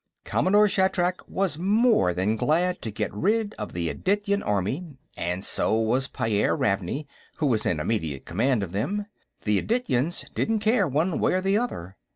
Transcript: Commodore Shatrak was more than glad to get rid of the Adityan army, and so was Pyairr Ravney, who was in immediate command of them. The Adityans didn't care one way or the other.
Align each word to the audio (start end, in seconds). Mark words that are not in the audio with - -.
Commodore 0.25 0.67
Shatrak 0.67 1.21
was 1.29 1.59
more 1.59 2.11
than 2.11 2.35
glad 2.35 2.81
to 2.81 2.89
get 2.89 3.13
rid 3.13 3.53
of 3.59 3.71
the 3.73 3.87
Adityan 3.93 4.41
army, 4.43 4.97
and 5.15 5.43
so 5.45 5.79
was 5.79 6.07
Pyairr 6.07 6.57
Ravney, 6.57 7.05
who 7.35 7.45
was 7.45 7.67
in 7.67 7.79
immediate 7.79 8.25
command 8.25 8.63
of 8.63 8.71
them. 8.71 9.05
The 9.43 9.61
Adityans 9.61 10.33
didn't 10.33 10.57
care 10.57 10.87
one 10.87 11.19
way 11.19 11.33
or 11.33 11.41
the 11.41 11.59
other. 11.59 11.97